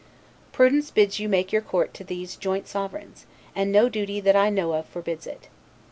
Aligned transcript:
Prudence 0.51 0.89
bids 0.89 1.19
you 1.19 1.29
make 1.29 1.51
your 1.51 1.61
court 1.61 1.93
to 1.93 2.03
these 2.03 2.35
joint 2.35 2.67
sovereigns; 2.67 3.27
and 3.55 3.71
no 3.71 3.87
duty, 3.87 4.19
that 4.19 4.35
I 4.35 4.49
know 4.49 4.73
of, 4.73 4.87
forbids 4.87 5.27
it. 5.27 5.47